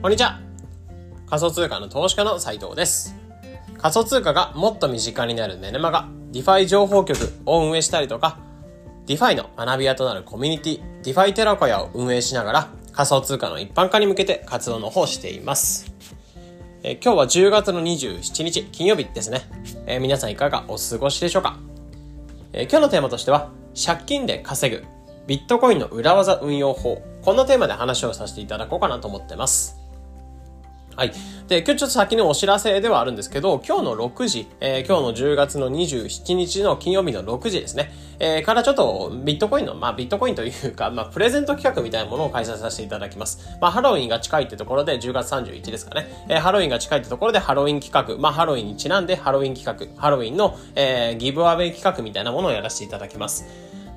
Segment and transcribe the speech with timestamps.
[0.00, 0.38] こんにちは。
[1.28, 3.16] 仮想通貨の投資家の斉藤です。
[3.78, 8.38] 仮想通貨がもっと身近になるメネマが DeFi 情報局を運営したりとか、
[9.08, 15.92] DeFi の学び屋となるコミュニティ DeFi テラコヤを運営しながら仮想通貨の一般化に向けて活動の方しています。
[16.84, 19.40] え今日は10月の27日金曜日ですね。
[19.88, 21.58] え、皆さんいかがお過ごしでしょうか、
[22.52, 24.84] え、今日のテーマとしては借金で稼ぐ
[25.26, 29.77] ビットコインの裏技運用法こんなテーマで話をさせていただこうかなと思ってます。
[30.98, 31.12] はい。
[31.46, 43.46] で、今日ちょっと先のお知らせではあるんですけど、今日の6時、えー、今日の10月の27日の金曜日の6時ですね、えー、からちょっとビットコインの、まあビットコインというか、まあプレゼント企画みたいなものを開催させていただきます。
[43.60, 53.46] まあハロウィンが近いってところで10月31ですかね、えー、ハロウィンが近いってところでハロウィン企画、まあハロウィンにちなんでハロウィン企画、ハロウィンの、えー、ギブアウェイ企画みたいなものをやらせていただきます。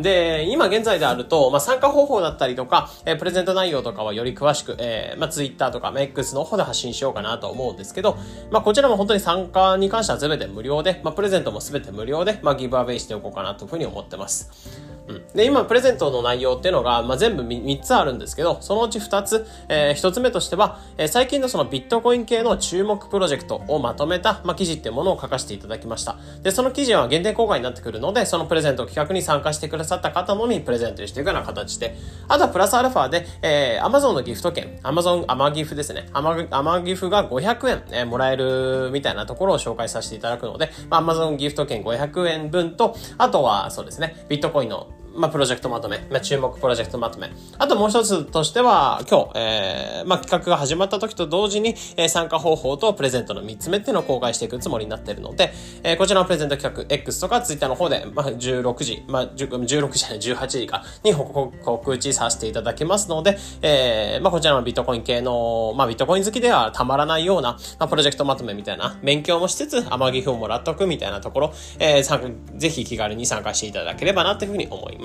[0.01, 8.17] で、今現在であると、まあ、参加方法だったりとか、えー、プレゼント内容とかはより詳しく、えー、まあ、Twitter とか、まあ、X の方で発信しようかなと思うんですけど、
[8.51, 14.90] まあ、こちらも本当に参加に関しては全て無料で、まあ、プレゼントも全て無料で、まあ、ギブアウェイしておこうかなというふうに思ってます。
[15.07, 26.17] うん、で、今、プレゼントの内容っていうのが、まあ、全部 3, 3つあるんですけど、そのうち2つ、えー、1つ目としては、えー、最近のそのビットコイン系の注目プロジェクトをまとめた、まあ、記事っていうものを書かせていただきました。
[26.43, 36.09] で、その記事は限定公開になってくるので、そのプレゼント企画に参加してくださった方のみプレゼントしていくような形で、あとはプラスアルファで、えー、Amazon のギフト券、Amazon アマギフですね。
[36.13, 47.29] アマアマギフが500円、えー、もらえるみたいなところを紹介させていただくので、まあ、Amazon ギフト券500円分と、あとはそうですね、ビットコインのまあ、プロジェクトまとめ、まあ、注目プロジェクトまとめ。
[47.57, 55.53] あともう一つとしては、今日、えー、まあ、企画が始まった時と同時に、えー、参加方法とプレゼントの3つ目っていうのを公開していくつもりになっているので、
[55.83, 75.00] えー、こちらのプレゼント企画、X とか Twitter の方で、まあ、16時、まあ、16時じゃない、18時かに告知させていただきますので、えー、まあ、こちらのビットコイン系の、まあ、ビットコイン好きではたまらないような、まあ、プロジェクトまとめみたいな、勉強もしつつ、天城をもらっとくみたいなところ、えー、ぜひ気軽に参加していただければなというふうに思います。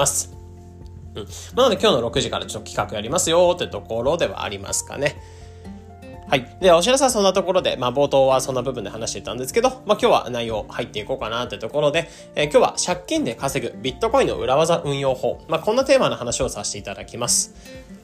[1.14, 1.26] うん。
[1.56, 5.16] なので今日の6時からちょっと企画やりますよってところではありますかね。
[6.28, 6.56] はい。
[6.60, 17.54] で、お知らせはそんなところで、まあ冒頭はそんな部分で話してたんですけど、まあ今日は内容入っていこうかなってところで、えー、今日は借金で稼ぐビットコインの裏技運用法、まあこんなテーマの話をさせていただきます。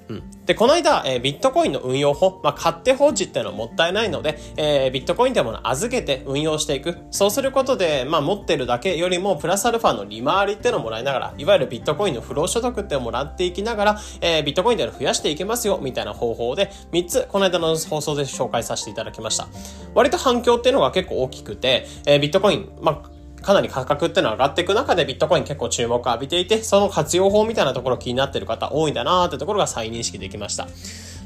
[0.09, 6.99] うん、で、この間、えー、ビットコインの運用法、まあ、買って放置っていうのはもったいないので、えー、ビットコインってものを預けて運用していく。
[7.11, 19.49] そうすることで、まあ、持ってるだけよりも、プラスアルファの利回りっていうのをもらいながら、いわゆるビットコインの不労所得っていうのをもらっていきながら、えー、ビットコインで増やしていけますよ、みたいな方法で、3つ、この間の放送で紹介させていただきました。
[19.95, 23.12] 割と反響っていうのが結構大きくて、えー、ビットコイン、まあ、
[23.43, 30.67] かなり価格っていうのは上がっていく中でビットコイン結構注目を浴びていて、その活用法みたいなところ気になってる方多いんだなーってところが再認識できました。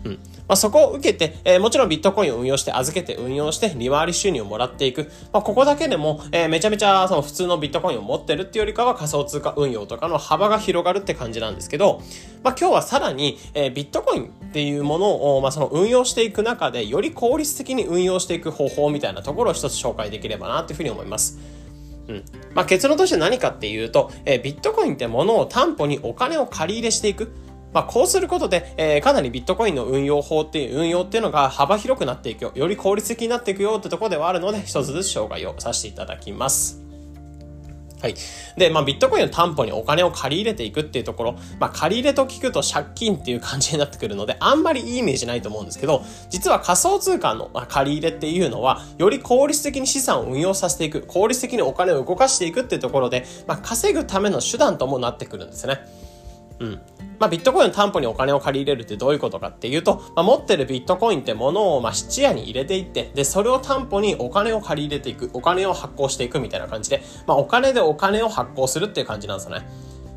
[0.05, 0.13] うん。
[0.49, 5.11] まあ、そこを受けて、えー、もちろんビットコインを運用して、預けて運用して、利回り収入をもらっていく。
[5.33, 12.01] まあ、ここだけでも、えー、めちゃめちゃ、その普通のビットコインを持ってるっていうよりかは仮想通貨運用とかの幅が広がるって感じなんですけど、
[12.45, 21.56] まあ、今日はさらに、えー、ビットコインっていうものを、まあ、その運用していく中で、より効率的に運用していく方法みたいなところを一つ紹介できればなっていうふうに思います。
[22.09, 22.25] うん。
[22.55, 27.33] まあ、結論として何かっていうと、えー、ビットコインってものを担保にお金を借り入れしていく。
[27.73, 32.53] まあ、こうすることで、えー、かなりビットコインの運用法っていう、運用っていうのが幅広くなっていくよ。
[32.55, 36.86] より効率的になっていくよってとこではあるので、一つずつ紹介をさせていただきます。
[38.01, 38.15] はい。
[38.57, 55.81] で、まあ、ビットコインの担保にお金を借り入れていくっていうところ、まあ、借り入れと聞くと借金っていう感じになってくるので、 あんまりいいイメージないと思うんですけど、実は仮想通貨の借り入れっていうのは、より効率的に資産を運用させていく、効率的にお金を動かしていくっていうところで、まあ、稼ぐための手段ともなってくるんですね。
[56.59, 56.81] うん。
[57.19, 69.67] まあ、ビットコインの担保にお金を借り入れるってどういうことかっていうと、まあ、持ってるビットコインってものを、まあ、質屋に入れていって、で、それを担保にお金を借り入れていく、お金を発行していくみたいな感じで、まあ、お金でお金を発行するっていう感じなんですよね。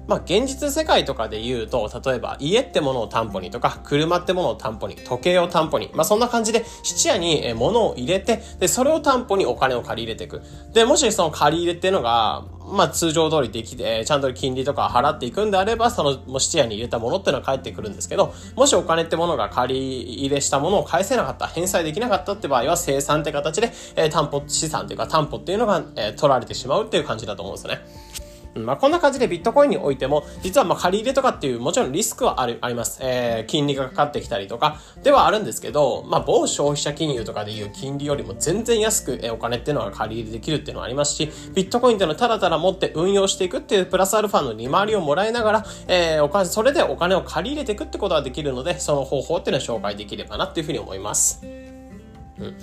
[0.09, 10.41] まあ、現実世界とかで言うと、例えば家ってものを担保にとか、車ってものを担保に、時計を担保に、まあ、そんな感じで質屋に物を入れて、で、それを担保にお金を借り入れていく。
[10.73, 28.09] で、もしその借り入れっていうのが、まあ、通常通りできて、ちゃんと金利とか払っていくんであれば、その、もう質屋に入れたものっていうのは返ってくるんですけど、もしお金ってものが借り入れしたものを返せなかった、返済できなかったって場合は、生産って形で、えー、担保資産というか担保っていうのが、えー、取られてしまうっていう感じだと思うんですよね。
[28.55, 32.99] まあ、こんな感じでビットコインにおいても、実はま借り入れとかっていうもちろんリスクはある、あります。
[33.01, 51.41] えー、金利がかかってきたりとか、ではあるんですけど、まあ、某消費者金融とかでいう金利よりも全然安く、えお金っていうのが借り入れできるっていうのはありますし、ビットコインっていうのはただただ持って運用していくっていうプラスアルファの利回りをもらいながら、えー、お金、それでお金を借り入れていくってことができるので、その方法っていうのを紹介できればなっていうふうに思います。
[51.43, 52.57] うん。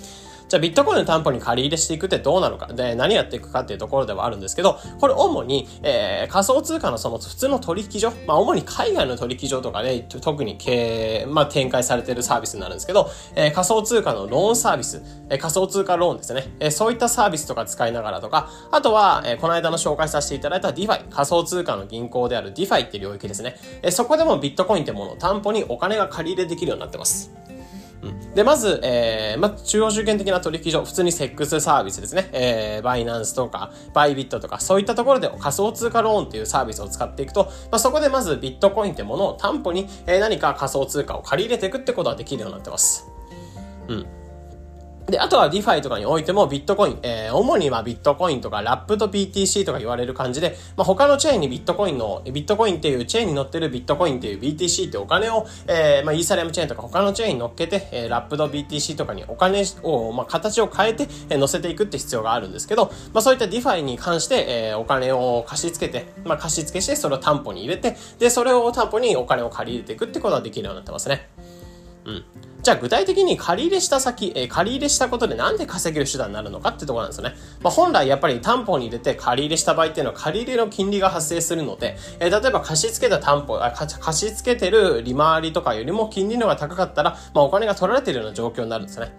[0.47, 27.36] じゃあビットコインの担保に借り入れしていくってどうなのか、で、何やっていくかっていうところではあるんですけど、これ主に、えー、仮想通貨のその普通の取引所、まあ主に海外の取引所とかで、特に経営、まあ展開されているサービスになるんですけど、えー、仮想通貨のローンサービス、えー、仮想通貨ローンですね、えー、そういったサービスとか使いながらとか、あとは、えー、この間の紹介させていただいた DeFi、仮想通貨の銀行である DeFi っていう領域ですね、えー、そこでもビットコインってものを担保にお金が借り入れできるようになってます。
[28.35, 32.29] で、まず、えー、ま中央集権的な取引所、普通にセックスサービスですね。
[32.31, 43.07] えー、バイナンスとか、バイビットとか、そういったところで仮想通貨ローンっていうサービスを使っていくと、ま、そこでまずビットコインってものを担保に、えー、何か仮想通貨を借り入れていくってことができるようになってます。
[43.87, 44.05] うん。
[45.07, 71.29] で、あとは DeFi とかにおいてもビットコイン、えー、主にはビットコインとかラップと BTC とか言われる感じで、まあ、他のチェーンにビットコインの、ビットコインっていうチェーンに乗ってるビットコインっていう BTC ってお金を、えー、まあ、イーサリアムチェーンとか他のチェーンに乗っけて、えー、ラップと BTC とかにお金を、まあ、形を変えて、えー、乗せていくって必要があるんですけど、まあ、そういった DeFi に関して、え、お金を貸し付けて、まあ、貸し付けしてそれを担保に入れて、で、それを担保にお金を借り入れていくってことができるようになってますね。
[72.07, 72.23] うん。
[72.63, 77.35] じゃあ具体的に借り入れした先、えー、借り入れしたことでなんで稼げる手段になるのかってところなんですよね。
[77.61, 89.13] まあ、本来やっぱり担保に入れて借り入れした場合っていうのは借り入れの金利が発生するので、えー、例えば貸し付けた担保あ、貸し付けてる利回りとかよりも金利の方が高かったら、まあ、お金が取られてるような状況になるんですね。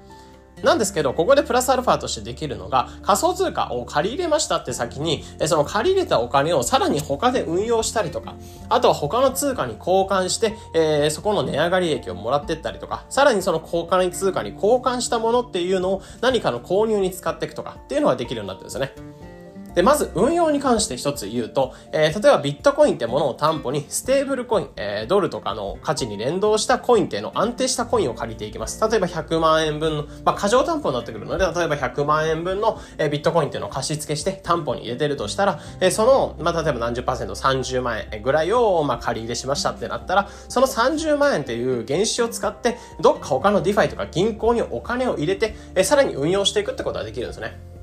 [0.63, 8.35] なんですけど、ここでプラスアルファとしてできるのが、仮想通貨を借り入れましたって先に、その借り入れたお金をさらに他で運用したりとか、
[8.69, 19.28] あとは他の通貨に交換して、えー、そこの値上がり益をもらってったりとか、さらにその交換通貨に交換したものっていうのを何かの購入に使っていくとかっていうのができるようになってるんですよね。
[19.79, 28.81] で、まず運用に関して一つ言うと、えー、例えばビットコインってものを担保にステーブルコイン、えー、ドルとかの価値に連動したコインっていうの安定したコインを借りていきます。
[28.91, 47.78] 例えば100万円分の、まあ、過剰担保になってくるので、例えば100万円分の、えー、ビットコインっていうのを貸し付けして担保に入れてるとしたら、えー、その、まあ、例えば何十パーセント、30万円ぐらいを、まあ、借り入れしましたってなったら、その30万円っていう原資を使って、どっか他の DeFi とか銀行にお金を入れて、えー、さらに運用していくってことができるんですね。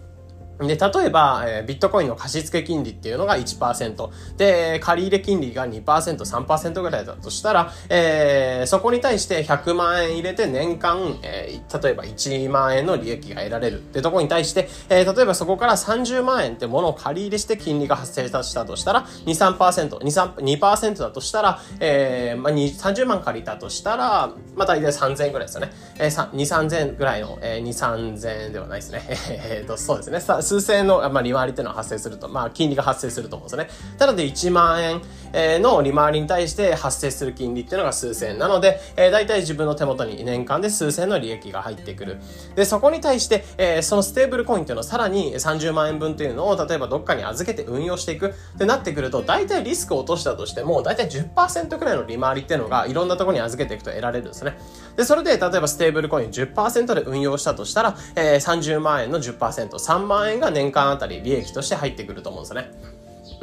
[0.60, 4.10] で、例えば、えー、ビットコインの貸付金利っていうのが1%。
[4.38, 25.72] で、借入金利が2%、3%ぐらいだとしたら、えー、そこに対して100万円入れて年間、えー、例えば1万円の利益が得られるってとこに対して、えー、例えばそこから30万円ってものを借り入れして金利が発生したとしたら、2、3%、2、2%だとしたら、えー、まあ、30万借りたとしたら、まあ、大体3000円ぐらいですよね。
[25.98, 29.04] えー、2、3000円ぐらいの、えー、2、3000円ではないですね。
[29.30, 30.20] えーと、そうですね。
[30.46, 33.70] 数千の、まあ、利回りっていうのは発生すると、まあ、金利が発生すると思うんですね。
[33.98, 35.02] ただで1万円、
[35.34, 42.18] えの利回りに対して発生する金利っていうのが数千なので、えー、大体自分の手元に年間で数千の利益が入ってくる。
[42.56, 54.58] で、そこに対して、えー、そのステーブルコインっていうのをさらに30万円分っていうのを例えばどっかに預けて運用していくってなってくると、大体リスクを落としたとしても、大体10%くらいの利回りっていうのがいろんなところに預けていくと得られるんですね。
[54.96, 62.96] で、それで例えばステーブルコイン10%で運用したとしたら、えー、30万円の10%、3万円が年間あたり利益として入ってくると思うんですよね。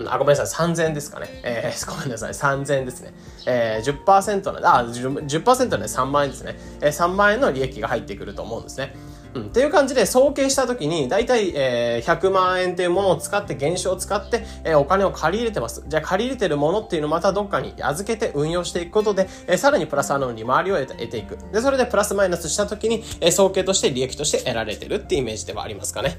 [0.06, 1.28] あ、ごめんなさい、3000ですかね。
[1.42, 3.12] えー、 ごめんなさい、3000ですね。
[3.46, 6.58] えー、10%の、あ、10%, 10で3万円ですね。
[6.80, 8.94] えー、3万円の利益が入ってくると思うんですね。
[9.34, 15.82] うん、っていう感じで、総計したときに、だいたい、えー、100万円っていうものを使って、現象を使って、えー、お金を借り入れてます。
[15.86, 21.38] じゃあ、借り入れてるものっていうのをまたどっかに預けて運用していくことで、えー、さらにプラスアの利回りを得ていく。
[21.50, 26.18] で、それでプラスマイナスしたときに、えー、総計として利益として得られてるっていうイメージではありますかね。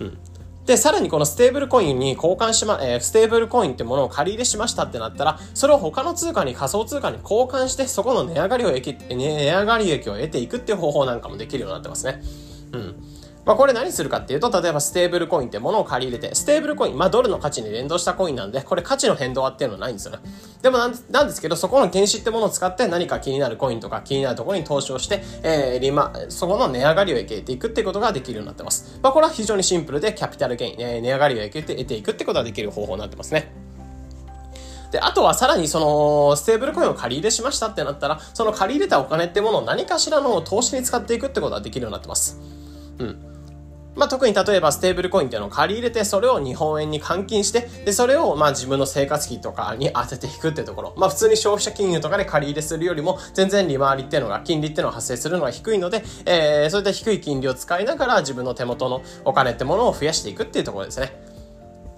[0.00, 0.18] うん。
[0.66, 12.20] で、さらにこのステーブルコインに交換しま、えー、ステーブルコインってものを借り入れしましたってなったら、それを他の通貨に仮想通貨に交換して、そこの値上がりを、値上がり益を得ていくっていう方法なんかもできるようになってますね。
[12.72, 12.96] うん。
[13.46, 20.18] まあこれ何するかっていうと、例えばステーブルコインってものを借り入れて、ステーブルコイン、まあドルの価値に連動したコインなんで、これ価値の変動はっていうのはないんですよね。
[20.62, 28.98] でもなんですけど、そこの原資ってものを使って何か気になるコインとか気になるところに投資をして、えー、リマ、そこの値上がりを得ていくってことができるようになってます。
[29.00, 33.52] まあこれは非常にシンプルでキャピタルゲイン、えー、値上がりを得て得ていくってことができる方法になってますね。
[34.90, 42.40] で、あとはさらにその、ステーブルコインを借り入れしましたってなったら、その借り入れたお金ってものを何かしらの投資に使っていくってことができるようになってます。
[42.98, 43.35] うん。
[43.96, 50.94] まあ、特に例えばステーブルコインっていうのを借り入れて、それを日本円に換金して、で、それをまあ自分の生活費とかに当てていくっていうところ。
[50.96, 61.35] まあ、普通に消費者金融とかで借り入れするよりも、全然利回りっていうのが、金利っていうのが発生するのが低いので、えー、そういった低い金利を使いながら自分の手元のお金ってものを増やしていくっていうところですね。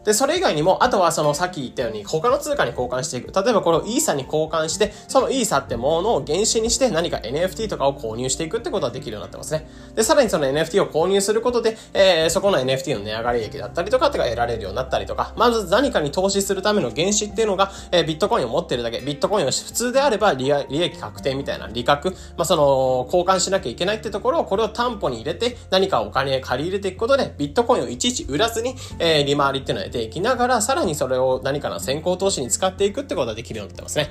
[0.08, 3.30] で、それ以外にも、あとはそのさっき言ったように他の通貨に交換していく。
[3.30, 9.68] 例えばこれをイーサに交換して、そのイーサってものを原資にして何か NFT とかを購入していくってことができるようになってますね。
[9.94, 34.10] で、さらにその NFT を購入することで、えー、そこの NFT の値上がり益だったりとかってが得られるようになったりとか、まず何かに投資するための原資っていうのが、えー、ビットコインを持ってるだけ、ビットコインを普通であれば利益確定みたいな利確、まあ、その、交換しなきゃいけないってところを、これを担保に入れて、何かお金借り入れていくことで、ビットコインをいちいち売らずに、えー、利回りっていうのを得ていきながら、さらにそれを何かの先行投資に使っていくってことができるようになってますね。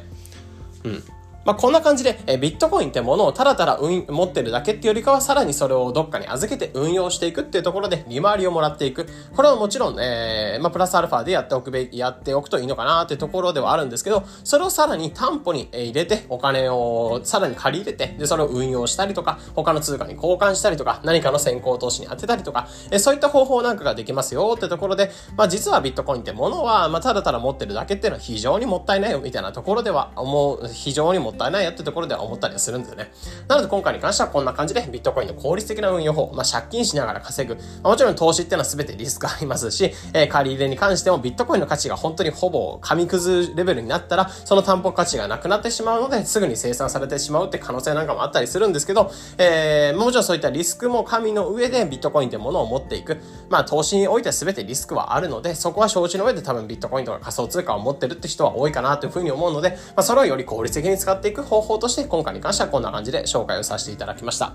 [0.84, 1.03] うん。
[1.48, 9.08] まあ、こんな感じで、えビットコインってものをただただ運持ってるだけっていうよりかは、さらにそれをどっかに預けて運用していくっていうところで利回りをもらっていく。
[9.34, 33.12] これはもちろん、えー、まあ、プラスアルファでやっておくべ、やっておくといいのかなっていうところではあるんですけど、それをさらに担保に入れて、お金をさらに借り入れて、で、それを運用したりとか、他の通貨に交換したりとか、何かの先行投資に当てたりとか、えそういった方法なんかができますよってところで、まあ、実はビットコインってものは、まあ、ただただ持ってるだけっていうのは非常にもったいないよみたいなところでは、思う、非常にもったいないよってところでは思ったりはするんですよね。
[33.48, 37.56] なので今回に関してはこんな感じでビットコインの効率的な運用法、まあ、借金しながら稼ぐ。
[37.56, 53.17] まあ、もちろん投資っていうのは全てリスクありますし、えー、借り入れに関してもビットコインの価値が本当にほぼ紙くずレベルになったら、その担保価値がなくなってしまうので、すぐに生産されてしまうって可能性なんかもあったりするんですけど、えー、もちろんそういったリスクも神の上でビットコインってものを持っていく。
[53.50, 64.54] まあ投資において全てリスクはあるので、そこは承知の上で多分ビットコインとか仮想通貨を持ってるって人は多いかなというふうに思うので、まあそれをより効率的に使ってっていく方法として今回に関してはこんな感じで紹介をさせていただきました。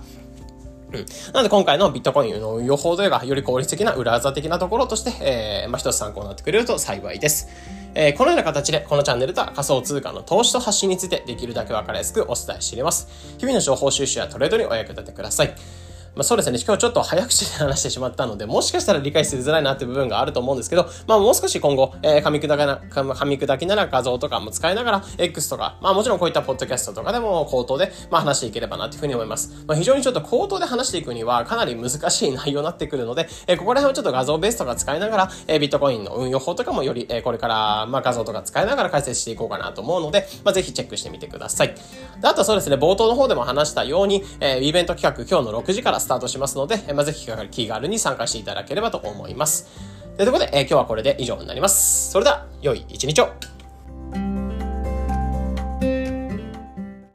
[0.92, 1.06] うん。
[1.32, 7.48] なので今回のビットコインの運用法というか、より効率的な裏技的なところとして、えー、まあ一つ参考になってくれると幸いです。
[7.94, 13.08] えー、このような形で、このチャンネルとは仮想通貨の投資と発信についてできるだけわかりやすくお伝えしています。
[13.38, 15.54] 日々の情報収集やトレードにお役立てください。
[16.14, 29.64] まあ、そうですね、今日ちょっと早口で話してしまったので、もしかしたら理解しづらいなっていう部分があると思うんですけど、まあもう少し今後、えー、噛み砕きな、噛み砕きなら画像とかも使いながら、X とか、まあもちろんこういったポッドキャストとかでも口頭で、まあ話していければなっていうふうに思います。
[29.66, 41.68] まあ非常にちょっと口頭で話していくにはかなり難しい内容になってくるので、えー、ここら辺はちょっと画像ベースとか使いながら、えー、ビットコインの運用法とかもより、えー、これから、まあ画像とか使いながら解説していこうかなと思うので、まあぜひチェックしてみてください。
[42.20, 49.68] であとはそうですね、冒頭の方でも話したように、えー、イベント企画今日の6時からスタートしますので、えまあ、ぜひ気軽に参加していただければと思います。
[50.16, 52.10] ということで、えー、今日はこれで以上になります。
[52.10, 53.30] それでは、良い一日を